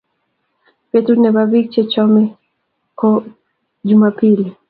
[0.91, 2.35] Betut nepo bik che chome ke
[2.99, 3.07] ko
[3.87, 4.45] jumapili